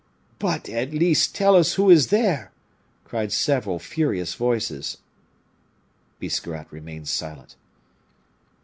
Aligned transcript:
"But, 0.39 0.67
at 0.67 0.95
least, 0.95 1.35
tell 1.35 1.55
us 1.55 1.73
who 1.75 1.91
is 1.91 2.07
there?" 2.07 2.51
cried 3.03 3.31
several 3.31 3.77
furious 3.77 4.33
voices. 4.33 4.97
Biscarrat 6.17 6.65
remained 6.71 7.07
silent. 7.07 7.55